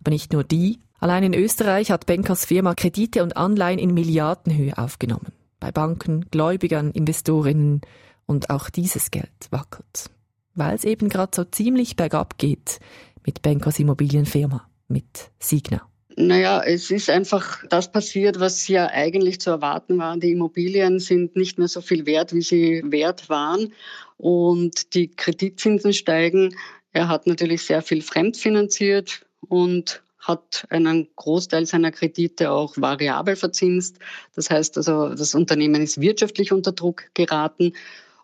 Aber 0.00 0.10
nicht 0.10 0.32
nur 0.32 0.44
die. 0.44 0.80
Allein 0.98 1.22
in 1.22 1.34
Österreich 1.34 1.90
hat 1.90 2.06
Bankers 2.06 2.44
Firma 2.44 2.74
Kredite 2.74 3.22
und 3.22 3.36
Anleihen 3.36 3.78
in 3.78 3.94
Milliardenhöhe 3.94 4.76
aufgenommen. 4.76 5.32
Bei 5.60 5.70
Banken, 5.70 6.26
Gläubigern, 6.30 6.90
Investorinnen 6.90 7.82
und 8.26 8.50
auch 8.50 8.70
dieses 8.70 9.10
Geld 9.10 9.30
wackelt. 9.50 10.10
Weil 10.54 10.74
es 10.76 10.84
eben 10.84 11.08
gerade 11.08 11.32
so 11.34 11.44
ziemlich 11.44 11.96
bergab 11.96 12.38
geht 12.38 12.78
mit 13.26 13.42
Bankers 13.42 13.78
Immobilienfirma, 13.78 14.68
mit 14.88 15.30
Signa. 15.38 15.88
Naja, 16.16 16.62
es 16.62 16.92
ist 16.92 17.10
einfach 17.10 17.64
das 17.68 17.90
passiert, 17.90 18.38
was 18.38 18.68
ja 18.68 18.86
eigentlich 18.86 19.40
zu 19.40 19.50
erwarten 19.50 19.98
war. 19.98 20.16
Die 20.16 20.30
Immobilien 20.30 21.00
sind 21.00 21.34
nicht 21.34 21.58
mehr 21.58 21.66
so 21.66 21.80
viel 21.80 22.06
wert, 22.06 22.32
wie 22.32 22.42
sie 22.42 22.82
wert 22.84 23.28
waren. 23.28 23.72
Und 24.16 24.94
die 24.94 25.08
Kreditzinsen 25.08 25.92
steigen. 25.92 26.54
Er 26.92 27.08
hat 27.08 27.26
natürlich 27.26 27.64
sehr 27.64 27.82
viel 27.82 28.00
fremdfinanziert 28.00 29.26
und 29.40 30.02
hat 30.20 30.66
einen 30.70 31.08
Großteil 31.16 31.66
seiner 31.66 31.90
Kredite 31.90 32.50
auch 32.50 32.74
variabel 32.76 33.34
verzinst. 33.34 33.98
Das 34.34 34.50
heißt 34.50 34.76
also, 34.78 35.10
das 35.10 35.34
Unternehmen 35.34 35.82
ist 35.82 36.00
wirtschaftlich 36.00 36.52
unter 36.52 36.72
Druck 36.72 37.10
geraten. 37.14 37.72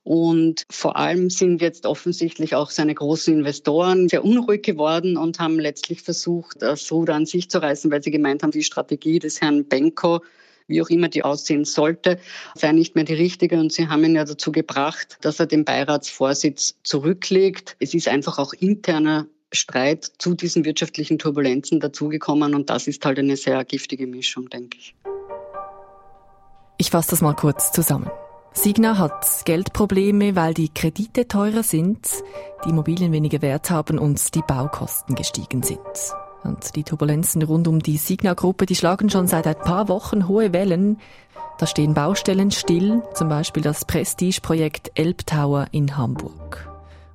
Und 0.02 0.64
vor 0.70 0.96
allem 0.96 1.28
sind 1.30 1.60
jetzt 1.60 1.84
offensichtlich 1.86 2.54
auch 2.54 2.70
seine 2.70 2.94
großen 2.94 3.34
Investoren 3.34 4.08
sehr 4.08 4.24
unruhig 4.24 4.62
geworden 4.62 5.16
und 5.16 5.38
haben 5.38 5.58
letztlich 5.58 6.02
versucht, 6.02 6.62
das 6.62 6.90
Ruder 6.90 7.14
an 7.14 7.26
sich 7.26 7.50
zu 7.50 7.60
reißen, 7.60 7.90
weil 7.90 8.02
sie 8.02 8.10
gemeint 8.10 8.42
haben, 8.42 8.50
die 8.50 8.62
Strategie 8.62 9.18
des 9.18 9.40
Herrn 9.40 9.66
Benko 9.66 10.20
wie 10.70 10.80
auch 10.80 10.88
immer 10.88 11.08
die 11.08 11.24
aussehen 11.24 11.64
sollte, 11.64 12.18
sei 12.54 12.72
nicht 12.72 12.94
mehr 12.94 13.04
die 13.04 13.14
richtige. 13.14 13.58
Und 13.58 13.72
sie 13.72 13.88
haben 13.88 14.04
ihn 14.04 14.14
ja 14.14 14.24
dazu 14.24 14.52
gebracht, 14.52 15.18
dass 15.20 15.40
er 15.40 15.46
den 15.46 15.64
Beiratsvorsitz 15.64 16.76
zurücklegt. 16.84 17.76
Es 17.80 17.92
ist 17.92 18.08
einfach 18.08 18.38
auch 18.38 18.52
interner 18.54 19.26
Streit 19.52 20.04
zu 20.18 20.34
diesen 20.34 20.64
wirtschaftlichen 20.64 21.18
Turbulenzen 21.18 21.80
dazugekommen 21.80 22.54
und 22.54 22.70
das 22.70 22.86
ist 22.86 23.04
halt 23.04 23.18
eine 23.18 23.36
sehr 23.36 23.64
giftige 23.64 24.06
Mischung, 24.06 24.48
denke 24.48 24.78
ich. 24.78 24.94
Ich 26.78 26.90
fasse 26.90 27.10
das 27.10 27.20
mal 27.20 27.34
kurz 27.34 27.72
zusammen. 27.72 28.08
Signa 28.52 28.98
hat 28.98 29.44
Geldprobleme, 29.44 30.36
weil 30.36 30.54
die 30.54 30.68
Kredite 30.68 31.28
teurer 31.28 31.62
sind, 31.62 32.08
die 32.64 32.70
Immobilien 32.70 33.12
weniger 33.12 33.42
Wert 33.42 33.70
haben 33.70 33.98
und 33.98 34.34
die 34.34 34.42
Baukosten 34.42 35.14
gestiegen 35.14 35.62
sind. 35.62 35.80
Und 36.42 36.74
die 36.74 36.84
Turbulenzen 36.84 37.42
rund 37.42 37.68
um 37.68 37.80
die 37.80 37.96
Signa-Gruppe, 37.96 38.66
die 38.66 38.74
schlagen 38.74 39.08
schon 39.08 39.28
seit 39.28 39.46
ein 39.46 39.58
paar 39.58 39.88
Wochen 39.88 40.26
hohe 40.26 40.52
Wellen. 40.52 40.98
Da 41.58 41.66
stehen 41.66 41.94
Baustellen 41.94 42.50
still, 42.50 43.02
zum 43.14 43.28
Beispiel 43.28 43.62
das 43.62 43.84
Prestige-Projekt 43.84 44.92
Elbtower 44.94 45.66
in 45.70 45.96
Hamburg. 45.96 46.68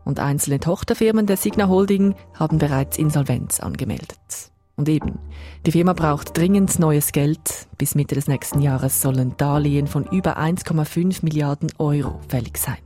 Und 0.04 0.20
einzelne 0.20 0.60
Tochterfirmen 0.60 1.26
der 1.26 1.38
Signa 1.38 1.68
Holding 1.68 2.16
haben 2.36 2.60
bereits 2.60 2.98
Insolvenz 2.98 3.60
angemeldet. 3.60 4.52
Und 4.78 4.90
eben, 4.90 5.20
die 5.66 5.72
Firma 5.72 5.94
braucht 5.94 6.38
dringend 6.38 6.80
neues 6.80 7.12
Geld. 7.12 7.68
Bis 7.78 7.96
Mitte 7.96 8.16
des 8.16 8.28
nächsten 8.28 8.62
Jahres 8.62 9.02
sollen 9.02 9.36
Darlehen 9.38 9.88
von 9.88 10.06
über 10.06 10.38
1,5 10.38 11.24
Milliarden 11.24 11.72
Euro 11.78 12.20
fällig 12.28 12.58
sein. 12.58 12.78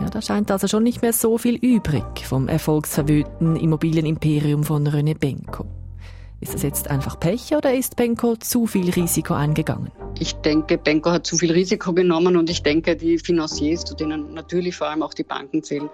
Ja, 0.00 0.10
da 0.10 0.20
scheint 0.20 0.50
also 0.50 0.66
schon 0.66 0.82
nicht 0.82 1.02
mehr 1.02 1.12
so 1.12 1.38
viel 1.38 1.54
übrig 1.54 2.26
vom 2.26 2.48
erfolgsverwöhnten 2.48 3.56
Immobilienimperium 3.56 4.64
von 4.64 4.88
René 4.88 5.16
Benko. 5.16 5.66
Ist 6.44 6.52
das 6.52 6.62
jetzt 6.62 6.90
einfach 6.90 7.18
Pech 7.18 7.56
oder 7.56 7.72
ist 7.72 7.96
Benko 7.96 8.36
zu 8.36 8.66
viel 8.66 8.90
Risiko 8.90 9.32
eingegangen? 9.32 9.90
Ich 10.18 10.34
denke, 10.34 10.76
Benko 10.76 11.10
hat 11.10 11.26
zu 11.26 11.38
viel 11.38 11.50
Risiko 11.50 11.94
genommen 11.94 12.36
und 12.36 12.50
ich 12.50 12.62
denke, 12.62 12.96
die 12.96 13.16
Financiers, 13.16 13.82
zu 13.82 13.94
denen 13.94 14.34
natürlich 14.34 14.76
vor 14.76 14.88
allem 14.88 15.02
auch 15.02 15.14
die 15.14 15.22
Banken 15.22 15.62
zählen, 15.62 15.88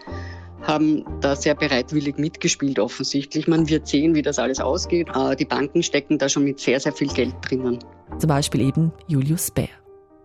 haben 0.63 1.05
da 1.21 1.37
sehr 1.37 1.55
bereitwillig 1.55 2.19
mitgespielt 2.19 2.81
offensichtlich. 2.81 3.47
Man 3.47 3.69
wird 3.69 3.87
sehen, 3.87 4.17
wie 4.17 4.23
das 4.23 4.41
alles 4.41 4.59
ausgeht. 4.59 5.07
Äh, 5.15 5.37
die 5.37 5.45
Banken 5.45 5.85
stecken 5.85 6.19
da 6.19 6.29
schon 6.29 6.43
mit 6.43 6.59
sehr, 6.59 6.81
sehr 6.81 6.95
viel 6.95 7.13
Geld 7.13 7.37
drinnen. 7.43 7.79
Zum 8.19 8.27
Beispiel 8.27 8.63
eben 8.63 8.91
Julius 9.07 9.53
Baer. 9.53 9.69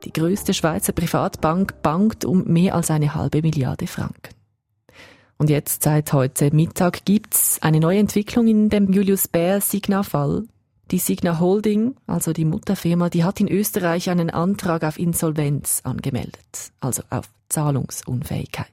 Die 0.06 0.12
größte 0.12 0.56
Schweizer 0.56 0.94
Privatbank 0.94 1.84
bankt 1.84 2.26
um 2.26 2.46
mehr 2.46 2.74
als 2.74 2.90
eine 2.90 3.14
halbe 3.14 3.44
Milliarde 3.44 3.86
Franken. 3.86 4.34
Und 5.38 5.50
jetzt 5.50 5.84
seit 5.84 6.14
heute 6.14 6.54
Mittag 6.54 7.04
gibt's 7.06 7.62
eine 7.62 7.80
neue 7.80 8.00
Entwicklung 8.00 8.48
in 8.48 8.70
dem 8.70 8.92
Julius 8.92 9.28
Baer 9.28 9.60
Signa-Fall. 9.60 10.46
Die 10.92 11.00
Signa 11.00 11.40
Holding, 11.40 11.96
also 12.08 12.32
die 12.32 12.46
Mutterfirma, 12.46 13.10
die 13.10 13.24
hat 13.24 13.40
in 13.40 13.50
Österreich 13.50 14.10
einen 14.10 14.30
Antrag 14.30 14.84
auf 14.84 15.00
Insolvenz 15.00 15.82
angemeldet, 15.84 16.72
also 16.80 17.02
auf 17.10 17.30
Zahlungsunfähigkeit. 17.50 18.70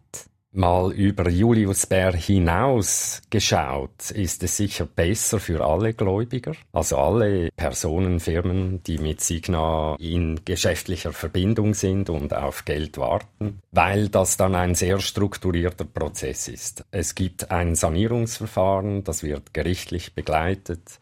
Mal 0.55 0.93
über 0.93 1.31
Julius 1.31 1.87
Bär 1.87 2.13
hinaus 2.13 3.23
geschaut, 3.31 4.11
ist 4.11 4.43
es 4.43 4.59
sicher 4.59 4.85
besser 4.85 5.41
für 5.41 5.65
alle 5.65 5.95
Gläubiger, 5.95 6.53
also 6.75 6.99
alle 6.99 7.49
Personen, 7.57 8.21
Firmen, 8.21 8.83
die 8.83 8.99
mit 8.99 9.23
Signa 9.23 9.97
in 9.99 10.45
geschäftlicher 10.45 11.15
Verbindung 11.15 11.73
sind 11.73 12.11
und 12.11 12.35
auf 12.35 12.67
Geld 12.67 12.99
warten, 12.99 13.63
weil 13.71 14.11
das 14.11 14.37
dann 14.37 14.55
ein 14.55 14.75
sehr 14.75 15.01
strukturierter 15.01 15.87
Prozess 15.87 16.49
ist. 16.49 16.85
Es 16.91 17.15
gibt 17.15 17.51
ein 17.51 17.75
Sanierungsverfahren, 17.75 19.05
das 19.05 19.23
wird 19.23 19.55
gerichtlich 19.55 20.15
begleitet. 20.15 21.01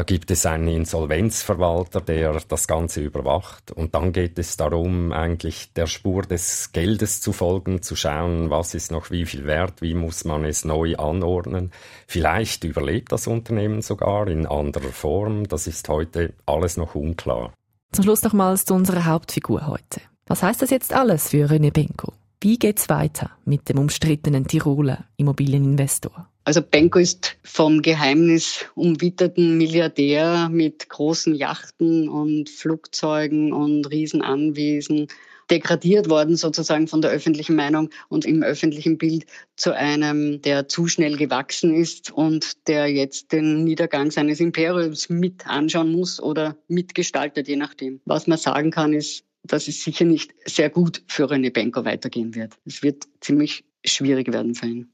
Da 0.00 0.04
gibt 0.04 0.30
es 0.30 0.46
einen 0.46 0.68
Insolvenzverwalter, 0.68 2.00
der 2.00 2.40
das 2.48 2.66
Ganze 2.66 3.02
überwacht. 3.02 3.70
Und 3.70 3.94
dann 3.94 4.14
geht 4.14 4.38
es 4.38 4.56
darum, 4.56 5.12
eigentlich 5.12 5.74
der 5.74 5.86
Spur 5.86 6.22
des 6.22 6.72
Geldes 6.72 7.20
zu 7.20 7.34
folgen, 7.34 7.82
zu 7.82 7.96
schauen, 7.96 8.48
was 8.48 8.72
ist 8.72 8.90
noch 8.90 9.10
wie 9.10 9.26
viel 9.26 9.44
wert, 9.44 9.82
wie 9.82 9.92
muss 9.92 10.24
man 10.24 10.46
es 10.46 10.64
neu 10.64 10.96
anordnen. 10.96 11.70
Vielleicht 12.06 12.64
überlebt 12.64 13.12
das 13.12 13.26
Unternehmen 13.26 13.82
sogar 13.82 14.26
in 14.28 14.46
anderer 14.46 14.88
Form. 14.88 15.46
Das 15.46 15.66
ist 15.66 15.86
heute 15.90 16.32
alles 16.46 16.78
noch 16.78 16.94
unklar. 16.94 17.52
Zum 17.92 18.04
Schluss 18.04 18.22
nochmals 18.22 18.64
zu 18.64 18.72
unserer 18.72 19.04
Hauptfigur 19.04 19.66
heute. 19.66 20.00
Was 20.24 20.42
heißt 20.42 20.62
das 20.62 20.70
jetzt 20.70 20.94
alles 20.94 21.28
für 21.28 21.44
René 21.44 21.74
Benko? 21.74 22.14
Wie 22.42 22.58
geht's 22.58 22.88
weiter 22.88 23.32
mit 23.44 23.68
dem 23.68 23.78
umstrittenen 23.78 24.46
Tiroler 24.46 25.04
Immobilieninvestor? 25.18 26.26
Also 26.44 26.62
Benko 26.62 26.98
ist 26.98 27.36
vom 27.42 27.82
Geheimnis 27.82 28.64
umwitterten 28.74 29.58
Milliardär 29.58 30.48
mit 30.48 30.88
großen 30.88 31.34
Yachten 31.34 32.08
und 32.08 32.48
Flugzeugen 32.48 33.52
und 33.52 33.90
Riesenanwesen 33.90 35.08
degradiert 35.50 36.08
worden 36.08 36.36
sozusagen 36.36 36.88
von 36.88 37.02
der 37.02 37.10
öffentlichen 37.10 37.56
Meinung 37.56 37.90
und 38.08 38.24
im 38.24 38.42
öffentlichen 38.42 38.96
Bild 38.96 39.26
zu 39.56 39.76
einem, 39.76 40.40
der 40.40 40.66
zu 40.66 40.86
schnell 40.86 41.18
gewachsen 41.18 41.74
ist 41.74 42.10
und 42.10 42.66
der 42.68 42.86
jetzt 42.86 43.32
den 43.32 43.64
Niedergang 43.64 44.10
seines 44.10 44.40
Imperiums 44.40 45.10
mit 45.10 45.46
anschauen 45.46 45.92
muss 45.92 46.22
oder 46.22 46.56
mitgestaltet, 46.68 47.48
je 47.48 47.56
nachdem. 47.56 48.00
Was 48.06 48.26
man 48.26 48.38
sagen 48.38 48.70
kann, 48.70 48.94
ist, 48.94 49.24
dass 49.42 49.68
es 49.68 49.82
sicher 49.82 50.04
nicht 50.04 50.34
sehr 50.44 50.70
gut 50.70 51.02
für 51.06 51.26
René 51.30 51.52
Benko 51.52 51.84
weitergehen 51.84 52.34
wird. 52.34 52.58
Es 52.64 52.82
wird 52.82 53.04
ziemlich 53.20 53.64
schwierig 53.84 54.32
werden 54.32 54.54
für 54.54 54.66
ihn. 54.66 54.92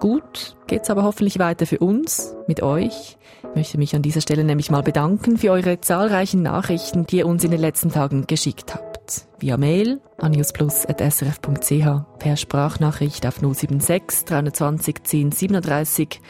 Gut 0.00 0.56
geht's 0.66 0.90
aber 0.90 1.02
hoffentlich 1.02 1.38
weiter 1.38 1.66
für 1.66 1.78
uns, 1.78 2.34
mit 2.46 2.62
euch. 2.62 3.16
Ich 3.42 3.54
möchte 3.54 3.78
mich 3.78 3.94
an 3.96 4.02
dieser 4.02 4.20
Stelle 4.20 4.44
nämlich 4.44 4.70
mal 4.70 4.82
bedanken 4.82 5.38
für 5.38 5.50
eure 5.50 5.80
zahlreichen 5.80 6.42
Nachrichten, 6.42 7.06
die 7.06 7.18
ihr 7.18 7.26
uns 7.26 7.44
in 7.44 7.50
den 7.50 7.60
letzten 7.60 7.90
Tagen 7.90 8.26
geschickt 8.26 8.74
habt. 8.74 9.26
Via 9.38 9.56
Mail 9.56 10.00
an 10.18 10.32
newsplus.srf.ch, 10.32 12.18
per 12.18 12.36
Sprachnachricht 12.36 13.26
auf 13.26 13.38
076 13.38 14.24
320 14.26 15.04
10 15.04 15.32
37 15.32 16.20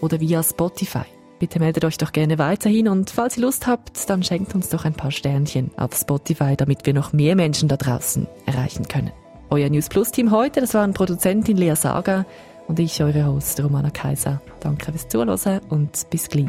oder 0.00 0.20
via 0.20 0.42
Spotify. 0.42 1.13
Bitte 1.38 1.58
meldet 1.58 1.84
euch 1.84 1.98
doch 1.98 2.12
gerne 2.12 2.38
weiterhin 2.38 2.88
und 2.88 3.10
falls 3.10 3.36
ihr 3.36 3.42
Lust 3.42 3.66
habt, 3.66 4.08
dann 4.08 4.22
schenkt 4.22 4.54
uns 4.54 4.68
doch 4.68 4.84
ein 4.84 4.94
paar 4.94 5.10
Sternchen 5.10 5.70
auf 5.76 5.94
Spotify, 5.94 6.56
damit 6.56 6.86
wir 6.86 6.94
noch 6.94 7.12
mehr 7.12 7.36
Menschen 7.36 7.68
da 7.68 7.76
draußen 7.76 8.26
erreichen 8.46 8.86
können. 8.88 9.10
Euer 9.50 9.68
News 9.68 9.88
Plus 9.88 10.10
Team 10.10 10.30
heute, 10.30 10.60
das 10.60 10.74
waren 10.74 10.94
Produzentin 10.94 11.56
Lea 11.56 11.74
Saga, 11.74 12.24
und 12.66 12.78
ich, 12.78 13.02
eure 13.02 13.26
Host 13.26 13.62
Romana 13.62 13.90
Kaiser. 13.90 14.40
Danke 14.60 14.90
fürs 14.90 15.08
Zuhören 15.08 15.60
und 15.68 16.08
bis 16.10 16.28
gleich. 16.28 16.48